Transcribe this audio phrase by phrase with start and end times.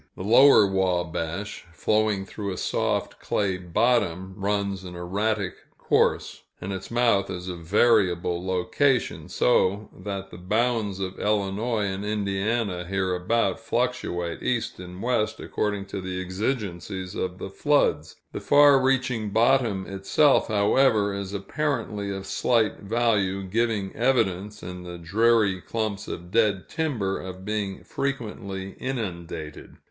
[0.17, 6.89] The Lower Wabash, flowing through a soft clay bottom, runs an erratic course, and its
[6.89, 14.41] mouth is a variable location, so that the bounds of Illinois and Indiana, hereabout, fluctuate
[14.41, 18.15] east and west according to the exigencies of the floods.
[18.31, 24.97] The far reaching bottom itself, however, is apparently of slight value, giving evidence, in the
[24.97, 29.75] dreary clumps of dead timber, of being frequently inundated.